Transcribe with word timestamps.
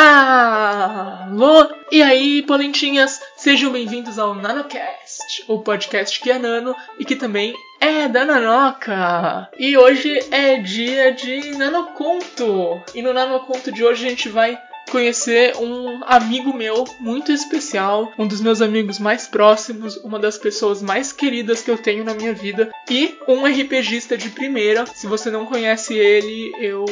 Alô! 0.00 1.68
E 1.90 2.00
aí, 2.00 2.42
polentinhas? 2.42 3.20
Sejam 3.36 3.72
bem-vindos 3.72 4.16
ao 4.16 4.32
NanoCast, 4.32 5.42
o 5.48 5.58
podcast 5.58 6.20
que 6.20 6.30
é 6.30 6.38
nano 6.38 6.72
e 7.00 7.04
que 7.04 7.16
também 7.16 7.52
é 7.80 8.06
da 8.06 8.24
Nanoca. 8.24 9.50
E 9.58 9.76
hoje 9.76 10.20
é 10.30 10.60
dia 10.60 11.10
de 11.10 11.56
Nanoconto. 11.56 12.80
E 12.94 13.02
no 13.02 13.12
Nanoconto 13.12 13.72
de 13.72 13.84
hoje 13.84 14.06
a 14.06 14.10
gente 14.10 14.28
vai 14.28 14.56
conhecer 14.88 15.56
um 15.56 16.02
amigo 16.04 16.52
meu 16.52 16.84
muito 17.00 17.32
especial, 17.32 18.12
um 18.18 18.26
dos 18.26 18.40
meus 18.40 18.60
amigos 18.60 18.98
mais 18.98 19.26
próximos, 19.26 19.96
uma 19.98 20.18
das 20.18 20.38
pessoas 20.38 20.82
mais 20.82 21.12
queridas 21.12 21.62
que 21.62 21.70
eu 21.70 21.78
tenho 21.78 22.04
na 22.04 22.14
minha 22.14 22.32
vida 22.32 22.70
e 22.90 23.16
um 23.26 23.44
RPGista 23.44 24.16
de 24.16 24.30
primeira. 24.30 24.86
Se 24.86 25.06
você 25.06 25.30
não 25.30 25.46
conhece 25.46 25.94
ele, 25.94 26.52
eu 26.60 26.84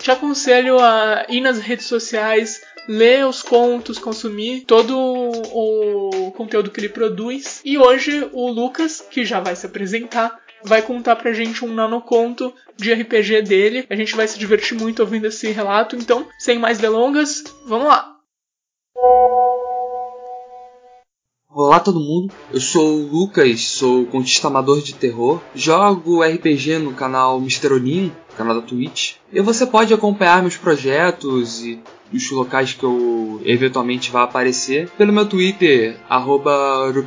te 0.00 0.10
aconselho 0.10 0.78
a 0.78 1.26
ir 1.28 1.40
nas 1.40 1.58
redes 1.58 1.86
sociais, 1.86 2.60
ler 2.88 3.26
os 3.26 3.42
contos, 3.42 3.98
consumir 3.98 4.62
todo 4.62 4.96
o 4.98 6.32
conteúdo 6.32 6.70
que 6.70 6.80
ele 6.80 6.88
produz. 6.88 7.60
E 7.64 7.78
hoje 7.78 8.28
o 8.32 8.48
Lucas, 8.50 9.04
que 9.10 9.24
já 9.24 9.40
vai 9.40 9.56
se 9.56 9.66
apresentar, 9.66 10.38
vai 10.66 10.82
contar 10.82 11.16
pra 11.16 11.32
gente 11.32 11.64
um 11.64 11.72
nanoconto 11.72 12.52
de 12.76 12.92
RPG 12.92 13.42
dele. 13.42 13.86
A 13.88 13.94
gente 13.94 14.14
vai 14.16 14.26
se 14.26 14.38
divertir 14.38 14.76
muito 14.76 15.00
ouvindo 15.00 15.26
esse 15.26 15.50
relato, 15.52 15.96
então, 15.96 16.26
sem 16.38 16.58
mais 16.58 16.78
delongas, 16.78 17.44
vamos 17.66 17.86
lá! 17.86 18.12
Olá 21.48 21.80
todo 21.80 21.98
mundo, 21.98 22.34
eu 22.52 22.60
sou 22.60 22.98
o 22.98 23.06
Lucas, 23.06 23.62
sou 23.62 24.04
contista 24.06 24.46
amador 24.46 24.82
de 24.82 24.94
terror, 24.94 25.40
jogo 25.54 26.22
RPG 26.22 26.78
no 26.78 26.92
canal 26.92 27.38
Mr. 27.38 27.72
Olinho, 27.72 28.14
canal 28.36 28.60
da 28.60 28.66
Twitch. 28.66 29.14
E 29.32 29.40
você 29.40 29.64
pode 29.64 29.94
acompanhar 29.94 30.42
meus 30.42 30.58
projetos 30.58 31.64
e 31.64 31.80
os 32.12 32.30
locais 32.30 32.74
que 32.74 32.84
eu 32.84 33.40
eventualmente 33.42 34.10
vá 34.10 34.24
aparecer 34.24 34.90
pelo 34.98 35.14
meu 35.14 35.26
Twitter, 35.26 35.96
arroba 36.10 36.92
eu 36.94 37.02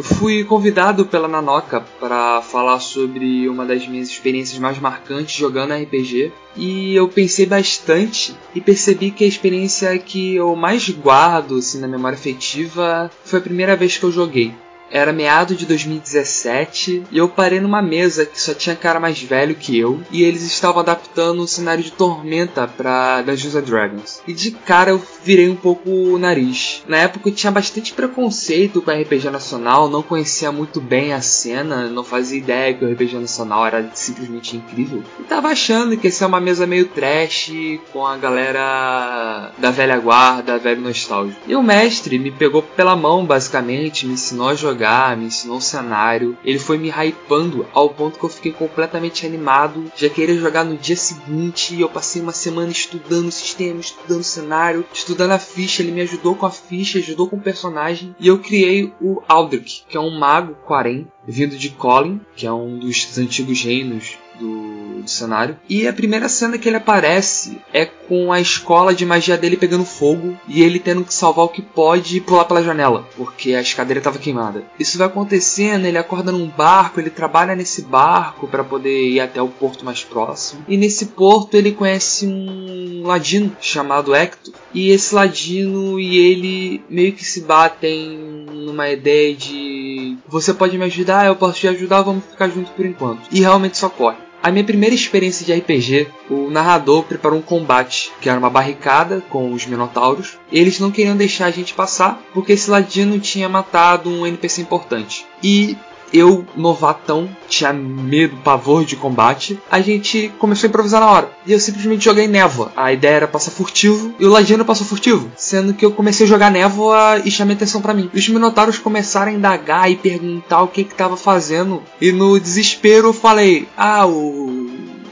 fui 0.00 0.44
convidado 0.44 1.06
pela 1.06 1.28
Nanoca 1.28 1.80
para 1.98 2.40
falar 2.42 2.80
sobre 2.80 3.48
uma 3.48 3.64
das 3.64 3.86
minhas 3.86 4.08
experiências 4.08 4.58
mais 4.58 4.78
marcantes 4.78 5.36
jogando 5.36 5.74
RPG 5.74 6.32
e 6.56 6.94
eu 6.94 7.08
pensei 7.08 7.46
bastante 7.46 8.34
e 8.54 8.60
percebi 8.60 9.10
que 9.10 9.24
a 9.24 9.28
experiência 9.28 9.96
que 9.98 10.36
eu 10.36 10.54
mais 10.54 10.88
guardo 10.88 11.56
assim, 11.56 11.80
na 11.80 11.88
memória 11.88 12.16
afetiva 12.16 13.10
foi 13.24 13.38
a 13.38 13.42
primeira 13.42 13.76
vez 13.76 13.96
que 13.96 14.04
eu 14.04 14.12
joguei. 14.12 14.52
Era 14.90 15.12
meado 15.12 15.54
de 15.54 15.66
2017 15.66 17.04
e 17.10 17.18
eu 17.18 17.28
parei 17.28 17.60
numa 17.60 17.82
mesa 17.82 18.24
que 18.24 18.40
só 18.40 18.54
tinha 18.54 18.74
cara 18.74 18.98
mais 18.98 19.20
velho 19.22 19.54
que 19.54 19.78
eu 19.78 20.00
e 20.10 20.22
eles 20.22 20.42
estavam 20.42 20.80
adaptando 20.80 21.40
o 21.40 21.48
cenário 21.48 21.84
de 21.84 21.92
Tormenta 21.92 22.66
para 22.66 23.22
Dungeons 23.22 23.54
and 23.54 23.62
Dragons. 23.62 24.22
E 24.26 24.32
de 24.32 24.50
cara 24.50 24.90
eu 24.90 25.02
virei 25.22 25.48
um 25.48 25.56
pouco 25.56 25.90
o 25.90 26.18
nariz. 26.18 26.82
Na 26.88 26.96
época 26.98 27.28
eu 27.28 27.34
tinha 27.34 27.50
bastante 27.50 27.92
preconceito 27.92 28.80
com 28.80 28.90
RPG 28.90 29.30
nacional, 29.30 29.88
não 29.88 30.02
conhecia 30.02 30.50
muito 30.50 30.80
bem 30.80 31.12
a 31.12 31.20
cena, 31.20 31.88
não 31.88 32.02
fazia 32.02 32.38
ideia 32.38 32.72
que 32.72 32.84
o 32.84 32.90
RPG 32.90 33.16
nacional 33.16 33.66
era 33.66 33.90
simplesmente 33.94 34.56
incrível. 34.56 35.02
E 35.20 35.24
tava 35.24 35.48
achando 35.48 35.96
que 35.96 36.06
ia 36.06 36.12
ser 36.12 36.24
uma 36.24 36.40
mesa 36.40 36.66
meio 36.66 36.86
trash 36.86 37.52
com 37.92 38.06
a 38.06 38.16
galera 38.16 39.52
da 39.58 39.70
velha 39.70 39.98
guarda, 39.98 40.58
velho 40.58 40.80
nostálgico. 40.80 41.40
E 41.46 41.54
o 41.54 41.62
mestre 41.62 42.18
me 42.18 42.30
pegou 42.30 42.62
pela 42.62 42.96
mão 42.96 43.24
basicamente, 43.24 44.06
me 44.06 44.14
ensinou 44.14 44.48
a 44.48 44.54
jogar 44.54 44.77
jogar, 44.78 45.16
me 45.16 45.26
ensinou 45.26 45.56
o 45.56 45.60
cenário. 45.60 46.38
Ele 46.44 46.58
foi 46.58 46.78
me 46.78 46.88
hypando 46.88 47.66
ao 47.72 47.90
ponto 47.90 48.18
que 48.18 48.24
eu 48.24 48.28
fiquei 48.28 48.52
completamente 48.52 49.26
animado. 49.26 49.90
Já 49.96 50.08
queria 50.08 50.38
jogar 50.38 50.64
no 50.64 50.76
dia 50.76 50.96
seguinte. 50.96 51.74
E 51.74 51.80
eu 51.80 51.88
passei 51.88 52.22
uma 52.22 52.32
semana 52.32 52.70
estudando 52.70 53.26
o 53.26 53.32
sistema, 53.32 53.80
estudando 53.80 54.20
o 54.20 54.24
cenário, 54.24 54.86
estudando 54.92 55.32
a 55.32 55.38
ficha. 55.38 55.82
Ele 55.82 55.90
me 55.90 56.02
ajudou 56.02 56.36
com 56.36 56.46
a 56.46 56.50
ficha, 56.50 56.98
ajudou 56.98 57.28
com 57.28 57.36
o 57.36 57.40
personagem. 57.40 58.14
E 58.20 58.28
eu 58.28 58.38
criei 58.38 58.92
o 59.00 59.20
Aldrich, 59.28 59.84
que 59.88 59.96
é 59.96 60.00
um 60.00 60.16
mago 60.16 60.54
Quarem, 60.64 61.08
vindo 61.26 61.56
de 61.56 61.70
Colin, 61.70 62.20
que 62.36 62.46
é 62.46 62.52
um 62.52 62.78
dos 62.78 63.18
antigos 63.18 63.62
reinos 63.62 64.16
do, 64.38 65.02
do, 65.02 65.08
cenário. 65.08 65.56
E 65.68 65.86
a 65.86 65.92
primeira 65.92 66.28
cena 66.28 66.58
que 66.58 66.68
ele 66.68 66.76
aparece 66.76 67.58
é 67.72 67.84
com 67.84 68.32
a 68.32 68.40
escola 68.40 68.94
de 68.94 69.04
magia 69.04 69.36
dele 69.36 69.56
pegando 69.56 69.84
fogo 69.84 70.36
e 70.46 70.62
ele 70.62 70.78
tendo 70.78 71.04
que 71.04 71.12
salvar 71.12 71.44
o 71.44 71.48
que 71.48 71.62
pode 71.62 72.16
e 72.16 72.20
pular 72.20 72.44
pela 72.44 72.62
janela, 72.62 73.06
porque 73.16 73.54
a 73.54 73.60
escadeira 73.60 73.98
estava 73.98 74.18
queimada. 74.18 74.64
Isso 74.78 74.98
vai 74.98 75.06
acontecendo, 75.06 75.86
ele 75.86 75.98
acorda 75.98 76.32
num 76.32 76.48
barco, 76.48 77.00
ele 77.00 77.10
trabalha 77.10 77.54
nesse 77.54 77.82
barco 77.82 78.46
para 78.46 78.64
poder 78.64 79.10
ir 79.10 79.20
até 79.20 79.40
o 79.40 79.48
porto 79.48 79.84
mais 79.84 80.04
próximo. 80.04 80.64
E 80.68 80.76
nesse 80.76 81.06
porto 81.06 81.54
ele 81.54 81.72
conhece 81.72 82.26
um 82.26 83.02
ladino 83.04 83.56
chamado 83.60 84.14
Hector. 84.14 84.54
E 84.72 84.90
esse 84.90 85.14
ladino 85.14 85.98
e 85.98 86.18
ele 86.18 86.82
meio 86.88 87.12
que 87.12 87.24
se 87.24 87.40
batem 87.40 88.18
numa 88.50 88.88
ideia 88.88 89.34
de 89.34 90.16
você 90.28 90.52
pode 90.52 90.76
me 90.76 90.84
ajudar, 90.84 91.26
eu 91.26 91.36
posso 91.36 91.58
te 91.58 91.68
ajudar, 91.68 92.02
vamos 92.02 92.24
ficar 92.24 92.48
juntos 92.48 92.72
por 92.72 92.84
enquanto. 92.84 93.22
E 93.32 93.40
realmente 93.40 93.74
isso 93.74 93.86
ocorre. 93.86 94.27
A 94.42 94.52
minha 94.52 94.64
primeira 94.64 94.94
experiência 94.94 95.44
de 95.44 95.52
RPG, 95.52 96.08
o 96.30 96.48
narrador 96.48 97.02
preparou 97.02 97.38
um 97.38 97.42
combate, 97.42 98.12
que 98.20 98.28
era 98.28 98.38
uma 98.38 98.48
barricada 98.48 99.20
com 99.28 99.52
os 99.52 99.66
minotauros. 99.66 100.38
Eles 100.50 100.78
não 100.78 100.92
queriam 100.92 101.16
deixar 101.16 101.46
a 101.46 101.50
gente 101.50 101.74
passar, 101.74 102.22
porque 102.32 102.52
esse 102.52 102.70
ladino 102.70 103.18
tinha 103.18 103.48
matado 103.48 104.08
um 104.08 104.26
NPC 104.26 104.62
importante. 104.62 105.26
E 105.42 105.76
eu, 106.12 106.46
novatão, 106.56 107.28
tinha 107.48 107.72
medo, 107.72 108.36
pavor 108.38 108.84
de 108.84 108.96
combate, 108.96 109.58
a 109.70 109.80
gente 109.80 110.32
começou 110.38 110.66
a 110.66 110.68
improvisar 110.68 111.00
na 111.00 111.10
hora. 111.10 111.30
E 111.46 111.52
eu 111.52 111.60
simplesmente 111.60 112.04
joguei 112.04 112.26
névoa. 112.26 112.72
A 112.76 112.92
ideia 112.92 113.16
era 113.16 113.28
passar 113.28 113.50
furtivo 113.50 114.14
e 114.18 114.24
o 114.24 114.30
Ladino 114.30 114.64
passou 114.64 114.86
furtivo. 114.86 115.30
Sendo 115.36 115.74
que 115.74 115.84
eu 115.84 115.92
comecei 115.92 116.26
a 116.26 116.28
jogar 116.28 116.50
névoa 116.50 117.20
e 117.24 117.30
chamei 117.30 117.56
atenção 117.56 117.80
para 117.80 117.94
mim. 117.94 118.10
E 118.12 118.18
os 118.18 118.28
Minotauros 118.28 118.78
começaram 118.78 119.32
a 119.32 119.34
indagar 119.34 119.90
e 119.90 119.96
perguntar 119.96 120.62
o 120.62 120.68
que 120.68 120.84
que 120.84 120.94
tava 120.94 121.16
fazendo. 121.16 121.82
E 122.00 122.12
no 122.12 122.38
desespero 122.38 123.08
eu 123.08 123.12
falei: 123.12 123.68
Ah, 123.76 124.06
o. 124.06 124.70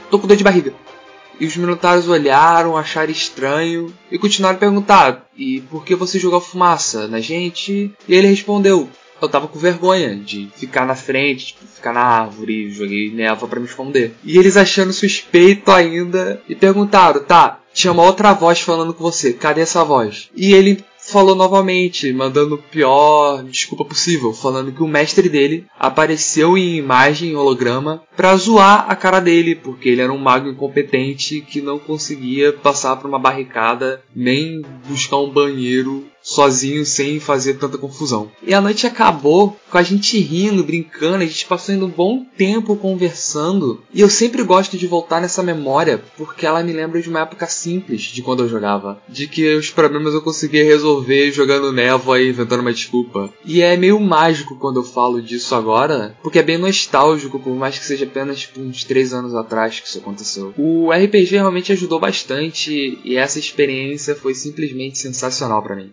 tô 0.09 0.19
com 0.19 0.27
dor 0.27 0.37
de 0.37 0.43
barriga. 0.43 0.73
E 1.39 1.45
os 1.45 1.55
Minotauros 1.55 2.07
olharam, 2.07 2.75
acharam 2.75 3.11
estranho 3.11 3.93
e 4.11 4.17
continuaram 4.17 4.57
a 4.57 4.59
perguntar: 4.59 5.27
E 5.37 5.61
por 5.61 5.85
que 5.85 5.95
você 5.95 6.17
jogou 6.17 6.41
fumaça 6.41 7.07
na 7.07 7.19
gente? 7.19 7.93
E 8.07 8.13
ele 8.13 8.27
respondeu: 8.27 8.89
eu 9.21 9.29
tava 9.29 9.47
com 9.47 9.59
vergonha 9.59 10.15
de 10.15 10.49
ficar 10.55 10.85
na 10.85 10.95
frente, 10.95 11.47
tipo, 11.47 11.65
ficar 11.65 11.93
na 11.93 12.01
árvore, 12.01 12.71
joguei 12.71 13.11
neva 13.11 13.47
para 13.47 13.59
me 13.59 13.65
esconder. 13.65 14.13
E 14.23 14.37
eles 14.37 14.57
achando 14.57 14.93
suspeito 14.93 15.71
ainda 15.71 16.41
e 16.47 16.55
perguntaram, 16.55 17.23
tá, 17.23 17.59
tinha 17.73 17.93
uma 17.93 18.03
outra 18.03 18.33
voz 18.33 18.59
falando 18.59 18.93
com 18.93 19.03
você, 19.03 19.33
cadê 19.33 19.61
essa 19.61 19.83
voz? 19.83 20.29
E 20.35 20.53
ele 20.53 20.83
falou 21.07 21.35
novamente, 21.35 22.11
mandando 22.11 22.55
o 22.55 22.57
pior 22.57 23.41
desculpa 23.43 23.85
possível, 23.85 24.33
falando 24.33 24.73
que 24.73 24.83
o 24.83 24.87
mestre 24.87 25.29
dele 25.29 25.65
apareceu 25.79 26.57
em 26.57 26.75
imagem, 26.75 27.31
em 27.31 27.35
holograma, 27.35 28.03
pra 28.15 28.35
zoar 28.35 28.85
a 28.89 28.95
cara 28.95 29.19
dele, 29.19 29.55
porque 29.55 29.87
ele 29.89 30.01
era 30.01 30.11
um 30.11 30.17
mago 30.17 30.49
incompetente 30.49 31.41
que 31.41 31.61
não 31.61 31.79
conseguia 31.79 32.51
passar 32.51 32.97
por 32.97 33.07
uma 33.07 33.19
barricada 33.19 34.01
nem 34.13 34.61
buscar 34.87 35.17
um 35.17 35.29
banheiro 35.29 36.05
sozinho 36.27 36.85
sem 36.85 37.21
fazer 37.21 37.53
tanta 37.53 37.77
confusão. 37.77 38.29
E 38.43 38.53
a 38.53 38.59
noite 38.59 38.85
acabou 38.85 39.55
com 39.71 39.77
a 39.77 39.83
gente 39.83 40.19
rindo, 40.19 40.63
brincando, 40.63 41.23
a 41.23 41.25
gente 41.25 41.45
passando 41.45 41.85
um 41.85 41.89
bom 41.89 42.25
tempo 42.37 42.75
conversando. 42.75 43.81
E 43.93 44.01
eu 44.01 44.09
sempre 44.09 44.43
gosto 44.43 44.77
de 44.77 44.87
voltar 44.87 45.21
nessa 45.21 45.41
memória 45.41 46.03
porque 46.17 46.45
ela 46.45 46.63
me 46.63 46.73
lembra 46.73 47.01
de 47.01 47.09
uma 47.09 47.21
época 47.21 47.47
simples 47.47 48.01
de 48.01 48.21
quando 48.21 48.43
eu 48.43 48.49
jogava, 48.49 49.01
de 49.07 49.27
que 49.27 49.55
os 49.55 49.69
problemas 49.69 50.13
eu 50.13 50.21
conseguia 50.21 50.65
resolver 50.65 51.31
jogando 51.31 51.71
névoa 51.71 52.19
e 52.19 52.29
inventando 52.29 52.59
uma 52.59 52.73
desculpa. 52.73 53.31
E 53.45 53.61
é 53.61 53.77
meio 53.77 53.99
mágico 53.99 54.57
quando 54.57 54.81
eu 54.81 54.83
falo 54.83 55.21
disso 55.21 55.55
agora, 55.55 56.15
porque 56.21 56.39
é 56.39 56.43
bem 56.43 56.57
nostálgico, 56.57 57.39
por 57.39 57.55
mais 57.55 57.79
que 57.79 57.85
seja 57.85 58.03
apenas 58.03 58.39
tipo, 58.39 58.59
uns 58.59 58.83
3 58.83 59.13
anos 59.13 59.33
atrás 59.33 59.79
que 59.79 59.87
isso 59.87 59.99
aconteceu. 59.99 60.53
O 60.57 60.91
RPG 60.91 61.35
realmente 61.35 61.71
ajudou 61.71 61.99
bastante 61.99 62.99
e 63.03 63.15
essa 63.15 63.39
experiência 63.39 64.15
foi 64.15 64.33
simplesmente 64.33 64.97
sensacional 64.97 65.63
para 65.63 65.75
mim. 65.75 65.91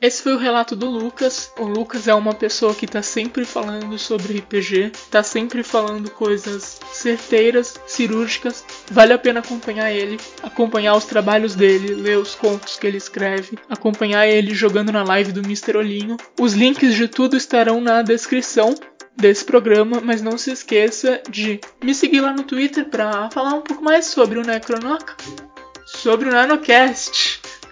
Esse 0.00 0.22
foi 0.22 0.32
o 0.32 0.38
relato 0.38 0.74
do 0.74 0.88
Lucas. 0.88 1.52
O 1.58 1.64
Lucas 1.64 2.08
é 2.08 2.14
uma 2.14 2.32
pessoa 2.32 2.74
que 2.74 2.86
tá 2.86 3.02
sempre 3.02 3.44
falando 3.44 3.98
sobre 3.98 4.38
RPG, 4.38 4.92
tá 5.10 5.22
sempre 5.22 5.62
falando 5.62 6.10
coisas 6.10 6.80
certeiras, 6.90 7.78
cirúrgicas. 7.86 8.64
Vale 8.90 9.12
a 9.12 9.18
pena 9.18 9.40
acompanhar 9.40 9.92
ele, 9.92 10.18
acompanhar 10.42 10.96
os 10.96 11.04
trabalhos 11.04 11.54
dele, 11.54 11.92
ler 11.92 12.16
os 12.16 12.34
contos 12.34 12.78
que 12.78 12.86
ele 12.86 12.96
escreve, 12.96 13.58
acompanhar 13.68 14.26
ele 14.26 14.54
jogando 14.54 14.90
na 14.90 15.02
live 15.02 15.32
do 15.32 15.40
Mr. 15.40 15.76
Olinho. 15.76 16.16
Os 16.40 16.54
links 16.54 16.94
de 16.94 17.06
tudo 17.06 17.36
estarão 17.36 17.78
na 17.78 18.00
descrição 18.00 18.74
desse 19.14 19.44
programa, 19.44 20.00
mas 20.02 20.22
não 20.22 20.38
se 20.38 20.50
esqueça 20.50 21.20
de 21.28 21.60
me 21.84 21.94
seguir 21.94 22.22
lá 22.22 22.32
no 22.32 22.44
Twitter 22.44 22.86
para 22.86 23.28
falar 23.30 23.52
um 23.52 23.60
pouco 23.60 23.84
mais 23.84 24.06
sobre 24.06 24.38
o 24.38 24.42
Necronoca, 24.42 25.14
sobre 25.84 26.30
o 26.30 26.32
Nanocast 26.32 27.29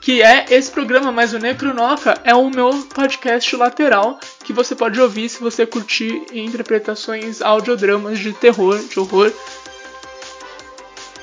que 0.08 0.22
é 0.22 0.46
esse 0.48 0.70
programa, 0.70 1.12
mas 1.12 1.34
o 1.34 1.38
Necronoca 1.38 2.18
é 2.24 2.34
o 2.34 2.48
meu 2.48 2.70
podcast 2.94 3.54
lateral 3.54 4.18
que 4.42 4.54
você 4.54 4.74
pode 4.74 4.98
ouvir 4.98 5.28
se 5.28 5.38
você 5.38 5.66
curtir 5.66 6.24
interpretações 6.32 7.42
audiodramas 7.42 8.18
de 8.18 8.32
terror, 8.32 8.78
de 8.78 8.98
horror. 8.98 9.30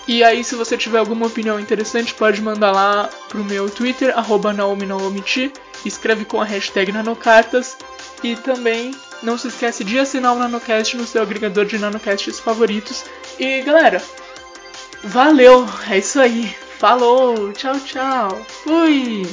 E 0.07 0.23
aí, 0.23 0.43
se 0.43 0.53
você 0.53 0.77
tiver 0.77 0.99
alguma 0.99 1.25
opinião 1.25 1.59
interessante, 1.59 2.13
pode 2.13 2.39
mandar 2.43 2.71
lá 2.73 3.09
pro 3.27 3.43
meu 3.43 3.71
Twitter, 3.71 4.15
arroba 4.15 4.53
naominaomiti, 4.53 5.51
escreve 5.83 6.23
com 6.23 6.39
a 6.39 6.45
hashtag 6.45 6.91
nanocartas 6.91 7.75
e 8.23 8.35
também 8.35 8.93
não 9.23 9.35
se 9.35 9.47
esquece 9.47 9.83
de 9.83 9.97
assinar 9.97 10.35
o 10.35 10.37
Nanocast 10.37 10.95
no 10.95 11.07
seu 11.07 11.23
agregador 11.23 11.65
de 11.65 11.79
nanocasts 11.79 12.39
favoritos. 12.39 13.03
E 13.39 13.63
galera, 13.63 13.99
valeu, 15.03 15.67
é 15.89 15.97
isso 15.97 16.19
aí. 16.19 16.55
Falou, 16.79 17.53
tchau, 17.53 17.79
tchau. 17.79 18.45
Fui. 18.63 19.25